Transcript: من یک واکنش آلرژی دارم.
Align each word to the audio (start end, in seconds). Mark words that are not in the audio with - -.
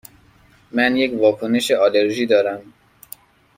من 0.71 0.95
یک 0.95 1.13
واکنش 1.13 1.71
آلرژی 1.71 2.25
دارم. 2.25 2.61